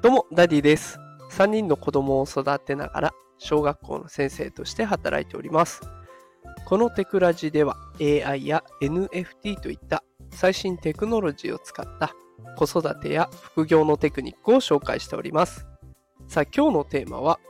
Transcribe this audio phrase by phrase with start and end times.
[0.00, 1.00] どうも、ダディです。
[1.32, 5.80] 3人の子供を育てながら、小学校の先生として働いております。
[6.66, 12.14] このテクラジでは AI や NFT といった最新テクノロジーを使った
[12.56, 15.66] 子育てや副業のテクニックを紹介しております。
[16.28, 17.40] さあ、今日のテーマは、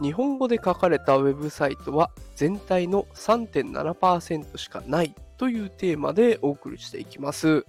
[0.00, 7.66] 日本語で書かれたウェブサイトは全体の3.7%しかないというテーマでお送りしていきます。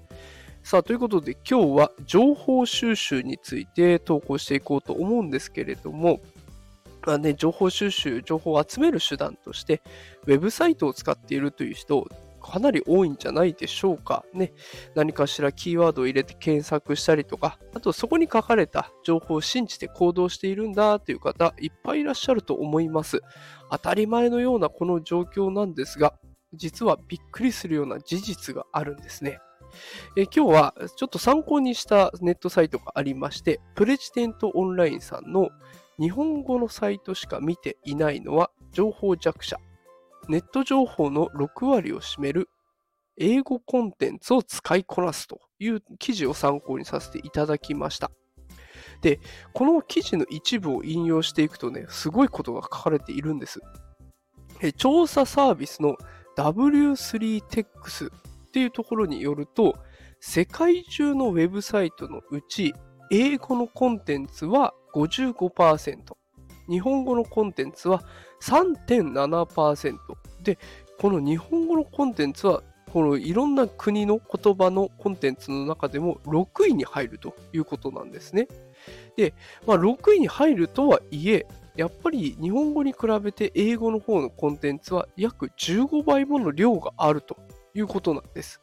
[0.63, 6.19] さあ、ということで今日は情報収集について投稿していこうと思うんですけれども、
[7.05, 9.81] まあね、情報収集、情報を集める手段として、
[10.27, 12.07] ウェブサイトを使っているという人、
[12.41, 14.25] かなり多いんじゃないでしょうか。
[14.33, 14.53] ね、
[14.95, 23.21] 何かしらキーワードを入れて検索したりとか、あとそこに書かれた情報を信じて行動しているんだという方、いっぱいいらっしゃると思います。
[23.71, 26.13] 当たり前のようなこの状況なんですが、
[26.53, 29.39] 実はびっくりするような事実があるんですね。
[30.15, 35.49] え今日はちょっと参考にしたネットサイトがありまして、プレジデントオンラインさんの
[35.99, 39.57] 日本語のサイトしか見ていないのは情報弱者。
[40.27, 42.49] ネット情報の6割を占める
[43.17, 48.11] 英語コンテンツを使いこなすという記事を参考にさせていただきました。
[49.01, 49.19] で、
[49.53, 53.59] この記事の一部を引用していくとね、すごいことが書かれているんです。
[54.77, 55.97] 調査サービスの
[56.37, 58.11] W3TEX
[58.49, 59.75] っていうところによると、
[60.19, 62.73] 世界中のウェブサイトのうち、
[63.11, 65.97] 英語のコンテンツは55%、
[66.67, 68.03] 日本語のコンテンツは
[68.41, 69.97] 3.7%
[70.43, 70.57] で、
[70.99, 78.47] この日本語のコンテンツは、このいろんな国の言葉のコンテンツの中でも6位に入るということなんですね。
[79.15, 79.35] で、
[79.67, 87.37] まあ、6位に入るとはいえ、やっぱり日本語に比べて英語の方のコンテンツは約15倍もの量があると
[87.79, 88.59] いうことなんです。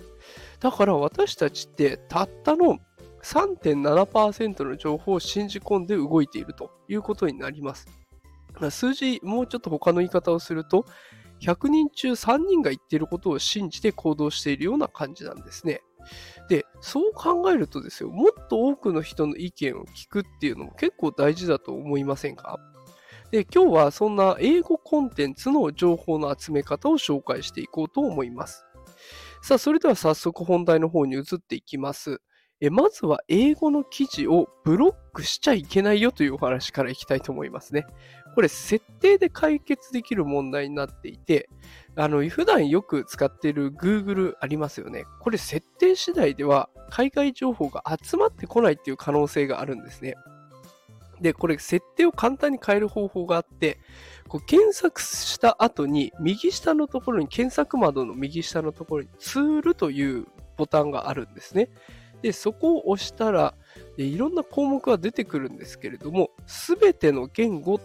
[0.61, 2.78] だから私たちってたったの
[3.23, 7.89] 3.7%の情報を信じ込んで動いているということになります。
[8.70, 10.86] 数字、もうちょっと他の言い方をすると、
[11.41, 15.83] 100人中3人が言っていることを信じて行動しているような感じなんですね。
[16.48, 22.58] で、そう考えるとですよ、もっと多くの人の意見を聞くっていうのも結構大事だと思いませんか？
[23.33, 28.66] で、今日はそんな英語コンテンツの情報の集め方を紹介していこうと思います。
[29.46, 32.20] さあ、それでは早速本題の方に移っていきます。
[32.61, 37.86] えまずは英語の記事をブロックしちゃいけないよというお話からいきたいと思いますね。
[38.35, 41.48] これ設定で解決できる問題になっていて、
[41.95, 45.05] あの普段よく使っている Google ありますよね。
[45.20, 50.17] これ設定次第では海外情報が集まってこないっていう可能性があるんですね。
[51.20, 53.79] で、これ設定を簡単に変える方法があって、
[54.36, 60.27] こう検索した後に右下のところに検索窓の右下のところにツールという
[60.58, 61.70] ボタンがあるんですね。
[62.20, 63.55] で、そこを押したら、
[63.97, 67.80] いろんな項目が出てくるんですけれども、すべての言語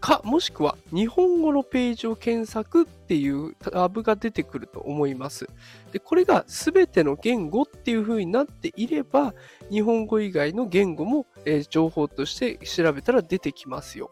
[0.00, 5.48] か、もしくは日本語のページを検索っていうタブが出てくると思います。
[5.92, 9.34] で、これがすべての言語っていう風になっていれば、
[9.70, 14.10] 日本語以外の言語も、えー情報として調べたら出てきますよ。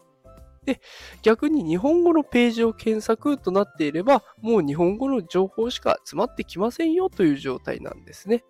[0.65, 0.81] で、
[1.21, 8.43] 逆に日本語のページを検索となっていれば、もう日本語の情報しか集まってきませんよという状態なんですね。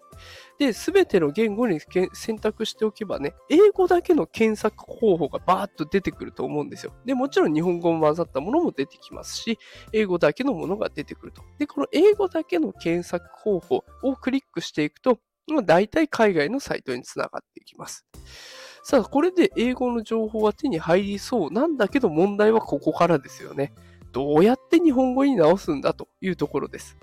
[0.58, 1.80] で、すべての言語に
[2.14, 6.94] 選択しておけばね、英語だけの検索方法がバーッと出てくると思うんですよ。
[7.06, 9.60] で、もちろん日本語も混ざったものも出てきますし、
[9.92, 11.42] 英語だけのものが出てくると。
[11.58, 18.06] で、この英語だけの検索方法をクリックしていくと、まあ、大体海外のサイトにつながっていきます。
[18.88, 23.74] さあ、これで英語の情報は手に入りそうなんだけど、問題はここからですよね。
[24.12, 26.96] どうやって日本語に直すんだというところです。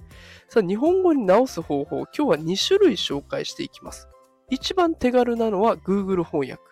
[0.49, 4.07] さあ、日本語に直す方法、今日は2種類紹介していきます。
[4.49, 6.63] 一番手軽なのは Google 翻訳。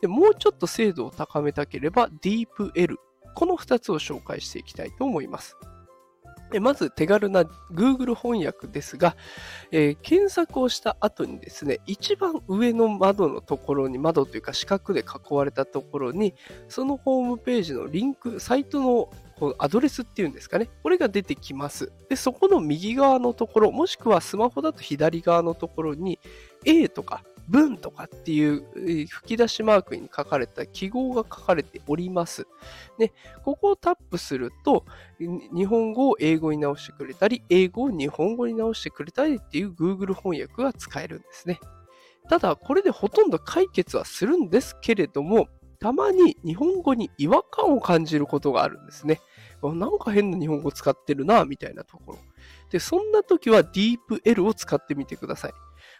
[0.00, 2.96] でもうちょっと精度を高めたければ DeepL。
[3.36, 5.56] この2つを紹介していきたいと思います。
[6.60, 7.42] まず手軽な
[7.72, 9.16] Google 翻訳ですが、
[9.70, 16.34] えー検索をした後にですね、一番上の窓のところに、窓というか四角で囲われたところに、
[16.68, 19.10] そのホームページのリンク、サイトの
[19.58, 21.92] アドレスっていうんですかね、これが出てきます。
[22.08, 26.18] で、そこの右側のところ、もしくはスマホだと左側のところに、
[26.64, 32.46] A とか文とかっていう吹き出しマークに書かれた記号が書かれております。
[32.98, 33.12] で、
[33.44, 34.84] ここをタップすると、
[35.18, 41.58] 日本語を英語に直してくれたり、英語を日本語に直してくれたりっていう Google 翻訳が使えるんですね。
[42.28, 45.48] ただ、これでほとんど解決はするんですけれども、
[45.80, 49.20] たまに日本語に違和感を感じることがあるんですね。
[49.62, 52.18] なんか変な日本語使ってるな、みたいなところ。
[52.70, 55.52] で、そんな時は DeepL を使ってみてください。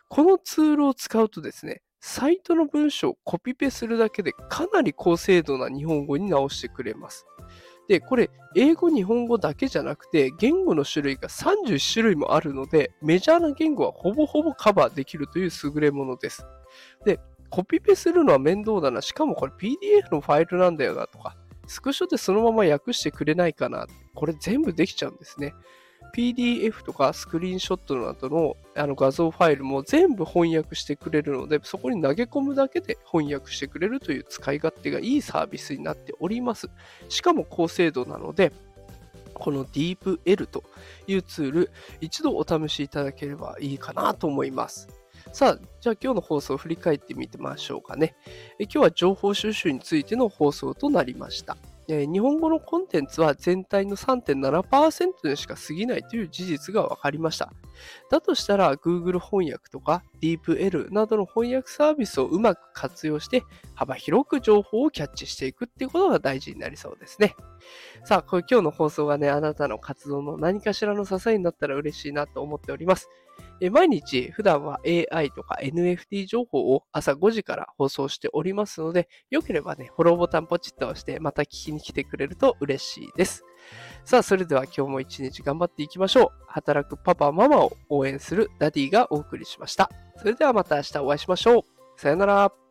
[0.09, 7.27] このツールを使うとですね、サイトの文章をコピペするだけでかなり高精度な日本語に直してくれます。
[7.89, 16.45] で、これ、英語、日本語だけじゃなくて、言語の種類が30種類もあるので、メジャーな言語はほぼほぼカバーできるという優れものです。
[17.05, 17.19] で、
[17.51, 19.01] コピペするのは面倒だな。
[19.01, 21.35] しかもこれ PDF のファイルなんだよなとか、
[21.69, 23.87] スクショでそのまま訳してくれないかな。
[24.15, 25.55] これ全部できちゃうんですね。
[26.15, 36.69] PDF とかスクリーンショットなどのあの画像ファイルも全部翻訳してくれるので、そこに投げ込むだけで翻訳してくれるという使い勝手がいいサービスになっております。
[37.11, 38.53] しかも高精度なので、
[39.35, 40.65] この DeepL と
[41.07, 41.71] いうツール、
[42.01, 44.89] 一度お試しいただければいいかなと思います。
[45.33, 48.17] さあ、じゃあ今日の放送を振り返ってみてましょうかね。
[48.59, 51.57] え今日は情報収集についての放送となりました。
[51.91, 57.53] え日本語のコンテンツは全体の3.7%にしか過ぎないという事実が分かりました。
[58.11, 67.37] だとしたら Google 翻訳とか DeepL などの翻訳サービスをうまく活用して幅広く情報をキャッチしていくっていうことが大事になりそうですね。
[68.05, 73.09] さあ、これ今日の放送がね、あなたの活動の何かしらの支えになったら嬉しいなと思っております。
[73.71, 83.45] 毎日普段は AI とか NFT 情報を朝5時から放送しておりますので、よければね、フォローボタンポチッと押してまた聞きに来てくれると嬉しいです。
[84.05, 86.45] さあ、それでは今日も一日頑張っていきましょう。
[86.47, 89.91] 働くパパ、ママを応援するダディがお送りしました。
[90.17, 91.63] それではまた明日お会いしましょう。
[92.01, 92.68] さよなら。